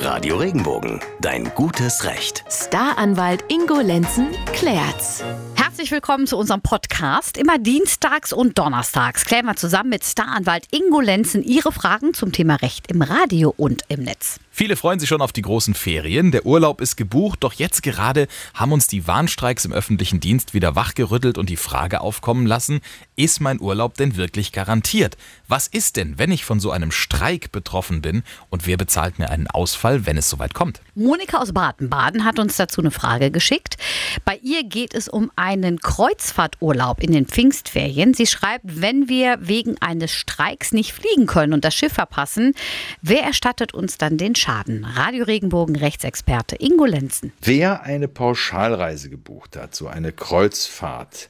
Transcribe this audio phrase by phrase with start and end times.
[0.00, 2.44] Radio Regenbogen, dein gutes Recht.
[2.48, 5.24] Staranwalt Ingo Lenzen klärt's.
[5.56, 7.36] Herzlich willkommen zu unserem Podcast.
[7.36, 12.54] Immer dienstags und donnerstags klären wir zusammen mit Staranwalt Ingo Lenzen Ihre Fragen zum Thema
[12.56, 14.38] Recht im Radio und im Netz.
[14.58, 16.32] Viele freuen sich schon auf die großen Ferien.
[16.32, 20.74] Der Urlaub ist gebucht, doch jetzt gerade haben uns die Warnstreiks im öffentlichen Dienst wieder
[20.74, 22.80] wachgerüttelt und die Frage aufkommen lassen,
[23.14, 25.16] ist mein Urlaub denn wirklich garantiert?
[25.46, 29.30] Was ist denn, wenn ich von so einem Streik betroffen bin und wer bezahlt mir
[29.30, 30.80] einen Ausfall, wenn es soweit kommt?
[30.96, 33.76] Monika aus Baden-Baden hat uns dazu eine Frage geschickt.
[34.24, 38.12] Bei ihr geht es um einen Kreuzfahrturlaub in den Pfingstferien.
[38.12, 42.54] Sie schreibt, wenn wir wegen eines Streiks nicht fliegen können und das Schiff verpassen,
[43.02, 44.47] wer erstattet uns dann den Schaden?
[44.50, 47.34] Radio Regenbogen Rechtsexperte Ingo Lenzen.
[47.42, 51.28] Wer eine Pauschalreise gebucht hat, so eine Kreuzfahrt,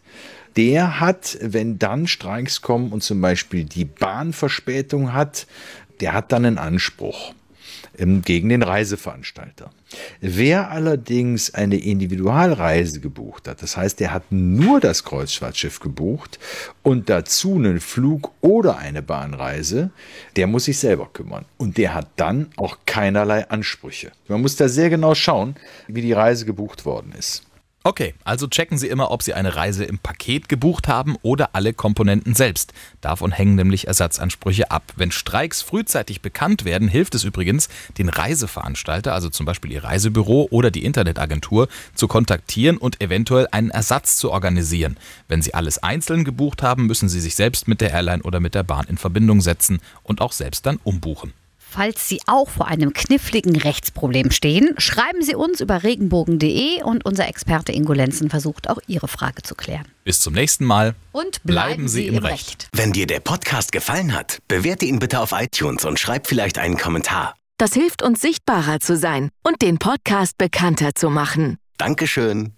[0.57, 5.49] der hat, wenn dann Streiks kommen und zum Beispiel die Bahnverspätung hat,
[6.01, 7.35] der hat dann einen Anspruch
[7.99, 9.71] gegen den Reiseveranstalter.
[10.21, 16.39] Wer allerdings eine Individualreise gebucht hat, das heißt, er hat nur das Kreuzfahrtschiff gebucht
[16.83, 19.91] und dazu einen Flug oder eine Bahnreise,
[20.37, 21.45] der muss sich selber kümmern.
[21.57, 24.13] Und der hat dann auch keinerlei Ansprüche.
[24.29, 25.57] Man muss da sehr genau schauen,
[25.89, 27.43] wie die Reise gebucht worden ist.
[27.85, 31.73] Okay, also checken Sie immer, ob Sie eine Reise im Paket gebucht haben oder alle
[31.73, 32.75] Komponenten selbst.
[33.01, 34.83] Davon hängen nämlich Ersatzansprüche ab.
[34.97, 40.49] Wenn Streiks frühzeitig bekannt werden, hilft es übrigens, den Reiseveranstalter, also zum Beispiel Ihr Reisebüro
[40.51, 44.99] oder die Internetagentur, zu kontaktieren und eventuell einen Ersatz zu organisieren.
[45.29, 48.55] Wenn Sie alles einzeln gebucht haben, müssen Sie sich selbst mit der Airline oder mit
[48.55, 51.33] der Bahn in Verbindung setzen und auch selbst dann umbuchen.
[51.71, 57.29] Falls Sie auch vor einem kniffligen Rechtsproblem stehen, schreiben Sie uns über regenbogen.de und unser
[57.29, 59.85] Experte Ingo Lenzen versucht auch Ihre Frage zu klären.
[60.03, 60.95] Bis zum nächsten Mal.
[61.13, 62.49] Und bleiben, bleiben Sie, im Recht.
[62.49, 62.69] Recht.
[62.73, 66.79] Wenn dir der Podcast gefallen hat, bewerte ihn bitte auf iTunes und schreib vielleicht einen
[66.79, 67.35] Kommentar.
[67.59, 71.59] Das hilft uns sichtbarer zu sein und den Podcast bekannter zu machen.
[71.77, 72.58] Dankeschön.